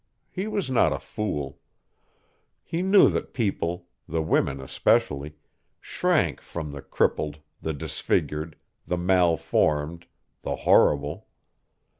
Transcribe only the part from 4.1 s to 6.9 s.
women especially, shrank from the